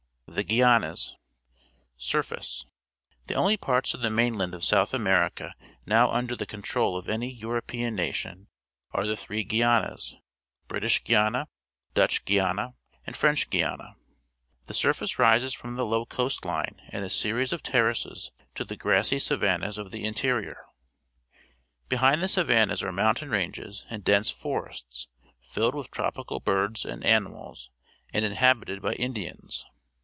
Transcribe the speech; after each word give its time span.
THE 0.27 0.45
GUI 0.45 0.63
ANAS 0.63 1.13
Surface.— 1.97 2.65
The 3.27 3.33
only 3.33 3.57
parts 3.57 3.93
of 3.93 3.99
the 3.99 4.09
mainland 4.09 4.55
of 4.55 4.63
South 4.63 4.93
America 4.93 5.53
now 5.85 6.09
under 6.09 6.37
the 6.37 6.45
control 6.45 6.95
of 6.97 7.09
any 7.09 7.29
European 7.29 7.95
nation 7.95 8.47
are 8.91 9.05
the 9.05 9.17
three 9.17 9.43
Guianas— 9.43 10.15
British 10.69 11.03
Qidana, 11.03 11.47
Dutch 11.93 12.23
Guiana, 12.23 12.75
and 13.05 13.17
French 13.17 13.49
Guiana. 13.49 13.97
The 14.67 14.73
surface 14.73 15.19
rises 15.19 15.53
from 15.53 15.75
the 15.75 15.85
low 15.85 16.05
coast 16.05 16.45
Une 16.45 16.79
in 16.93 17.03
a 17.03 17.09
series 17.09 17.51
of 17.51 17.61
terraces 17.61 18.31
to 18.55 18.63
the 18.63 18.77
gras.sy 18.77 19.17
savannas 19.17 19.77
of 19.77 19.91
the 19.91 20.05
interior. 20.05 20.63
Behind 21.89 22.23
the 22.23 22.29
savannas 22.29 22.81
are 22.81 22.93
mountain 22.93 23.29
ranges 23.29 23.85
and 23.89 24.01
dense 24.05 24.31
forests 24.31 25.09
filled 25.41 25.75
with 25.75 25.91
tropical 25.91 26.39
birds 26.39 26.85
and 26.85 27.03
animals 27.03 27.69
and 28.13 28.23
inhabited 28.23 28.81
by 28.81 28.93
Indians. 28.93 29.65